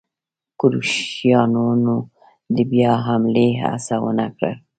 کروشیایانو 0.59 1.95
د 2.55 2.57
بیا 2.71 2.93
حملې 3.05 3.47
هڅه 3.61 3.95
ونه 4.03 4.27
کړل. 4.35 4.53